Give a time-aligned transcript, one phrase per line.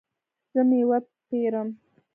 [0.53, 1.69] زه میوه پیرم